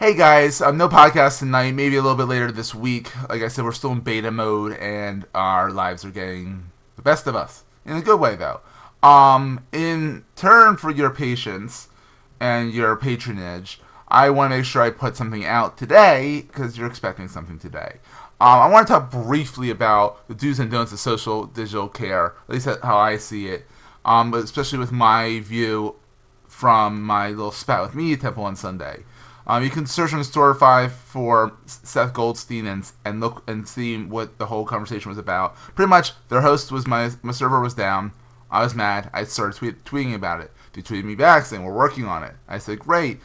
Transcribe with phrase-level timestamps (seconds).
[0.00, 1.74] Hey guys, um, no podcast tonight.
[1.74, 3.10] Maybe a little bit later this week.
[3.28, 7.26] Like I said, we're still in beta mode, and our lives are getting the best
[7.26, 8.60] of us in a good way, though.
[9.02, 11.88] Um, in turn for your patience
[12.38, 16.86] and your patronage, I want to make sure I put something out today because you're
[16.86, 17.96] expecting something today.
[18.40, 22.36] Um, I want to talk briefly about the do's and don'ts of social digital care,
[22.48, 23.66] at least that's how I see it,
[24.04, 25.96] um, but especially with my view
[26.46, 29.02] from my little spat with Media Temple on Sunday.
[29.48, 34.36] Um, you can search on Storify for Seth Goldstein and and look and see what
[34.36, 35.56] the whole conversation was about.
[35.74, 38.12] Pretty much, their host was my my server was down.
[38.50, 39.10] I was mad.
[39.12, 40.52] I started tweet, tweeting about it.
[40.72, 42.34] They tweeted me back saying we're working on it.
[42.46, 43.20] I said great,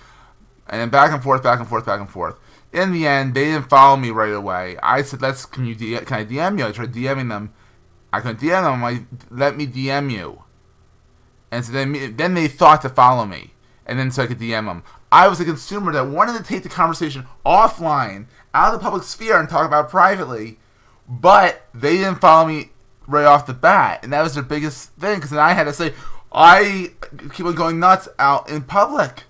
[0.68, 2.40] and then back and forth, back and forth, back and forth.
[2.72, 4.78] In the end, they didn't follow me right away.
[4.82, 7.54] I said, "Let's can you DM, can I DM you?" I tried DMing them.
[8.14, 8.84] I couldn't DM them.
[8.84, 10.44] I let me DM you,
[11.52, 13.54] and so then then they thought to follow me,
[13.86, 14.84] and then so I could DM them.
[15.14, 19.04] I was a consumer that wanted to take the conversation offline, out of the public
[19.04, 20.58] sphere, and talk about it privately,
[21.08, 22.72] but they didn't follow me
[23.06, 25.18] right off the bat, and that was their biggest thing.
[25.18, 25.94] Because then I had to say,
[26.32, 26.94] I
[27.32, 29.26] keep on going nuts out in public.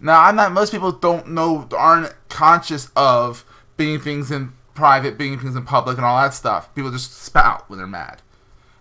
[0.00, 0.50] Now I'm not.
[0.52, 3.44] Most people don't know, aren't conscious of
[3.76, 6.74] being things in private, being things in public, and all that stuff.
[6.74, 8.22] People just spout when they're mad.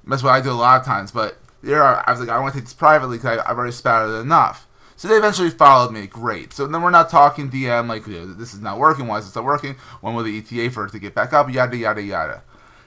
[0.08, 1.11] That's what I do a lot of times.
[1.11, 3.73] But there, are, I was like, I want to take this privately because I've already
[3.73, 4.66] spouted enough.
[5.02, 6.05] So they eventually followed me.
[6.05, 6.53] Great.
[6.53, 9.07] So then we're not talking DM like this is not working.
[9.07, 9.75] Why is it not working?
[9.99, 11.52] When will the ETA for it to get back up?
[11.52, 12.44] Yada yada yada.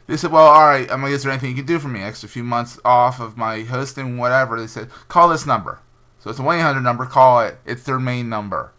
[0.07, 0.89] They said, well, all right.
[0.93, 2.05] I'm like, is there anything you can do for me?
[2.05, 4.61] Extra few months off of my hosting, whatever.
[4.61, 5.81] They said, call this number.
[6.21, 7.05] So it's a 1 800 number.
[7.05, 7.59] Call it.
[7.67, 8.73] It's their main number.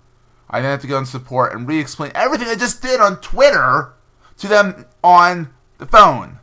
[0.49, 3.91] I then have to go and support and re-explain everything I just did on Twitter
[4.37, 6.39] to them on the phone.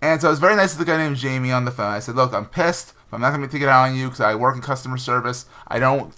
[0.00, 1.90] And so it was very nice of the guy named Jamie on the phone.
[1.90, 2.92] I said, look, I'm pissed.
[3.16, 5.46] I'm not gonna take it out on you because I work in customer service.
[5.66, 6.12] I don't,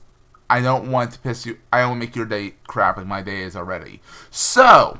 [0.51, 1.57] I don't want to piss you.
[1.73, 4.01] I don't make your day crap like my day is already.
[4.33, 4.99] So,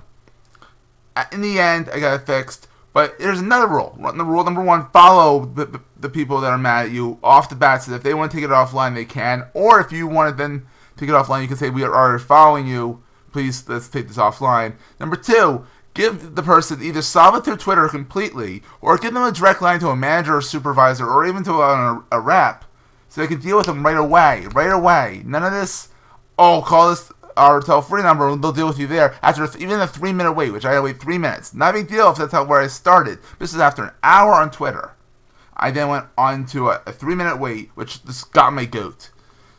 [1.17, 2.69] uh, in the end, I got it fixed.
[2.93, 3.99] But there's another rule.
[4.01, 7.57] The rule number one: follow the, the, people that are mad at you off the
[7.57, 7.83] bat.
[7.83, 9.47] So if they want to take it offline, they can.
[9.53, 12.69] Or if you want to then take it offline, you can say we are following
[12.69, 13.03] you.
[13.33, 14.77] Please let's take this offline.
[15.01, 15.67] Number two,
[15.99, 19.81] give the person either solve it through Twitter completely, or give them a direct line
[19.81, 22.65] to a manager or supervisor, or even to a, a rep,
[23.09, 24.47] so they can deal with them right away.
[24.55, 25.23] Right away.
[25.27, 25.89] None of this.
[26.39, 29.81] Oh, call this our toll free number, and they'll deal with you there after even
[29.81, 31.53] a three minute wait, which I had to wait three minutes.
[31.53, 33.19] Not a big deal if that's how where I started.
[33.41, 34.93] This is after an hour on Twitter.
[35.57, 39.11] I then went on to a, a three minute wait, which just got my goat.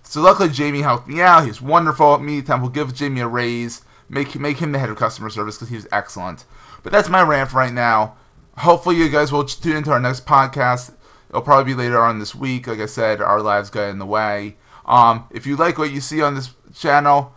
[0.04, 1.46] So luckily Jamie helped me out.
[1.46, 2.16] He's wonderful.
[2.16, 5.56] at Media Temple give Jamie a raise make make him the head of customer service
[5.56, 6.46] because he was excellent.
[6.84, 8.18] But that's my rant right now.
[8.58, 10.94] Hopefully, you guys will tune into our next podcast.
[11.30, 12.68] It'll probably be later on this week.
[12.68, 14.58] Like I said, our lives got in the way.
[14.86, 17.36] Um, if you like what you see on this channel,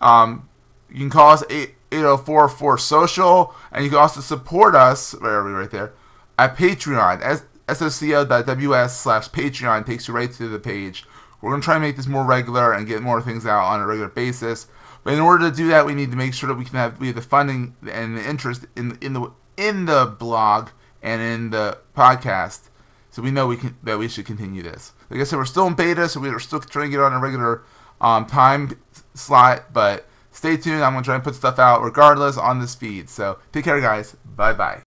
[0.00, 0.48] um,
[0.88, 5.12] you can call us 8044 social, and you can also support us.
[5.20, 5.50] Where are we?
[5.50, 5.92] Right there
[6.38, 7.42] at Patreon.
[7.68, 11.04] SOCO.ws slash Patreon takes you right to the page.
[11.40, 13.80] We're going to try and make this more regular and get more things out on
[13.80, 14.66] a regular basis.
[15.04, 17.00] But in order to do that, we need to make sure that we can have
[17.00, 20.70] we have the funding and the interest in in the in the blog
[21.02, 22.68] and in the podcast,
[23.10, 24.92] so we know we can that we should continue this.
[25.10, 27.18] Like I said, we're still in beta, so we're still trying to get on a
[27.18, 27.62] regular
[28.00, 28.78] um, time
[29.14, 29.72] slot.
[29.72, 30.82] But stay tuned.
[30.84, 33.10] I'm gonna try and put stuff out regardless on this feed.
[33.10, 34.16] So take care, guys.
[34.24, 34.82] Bye bye.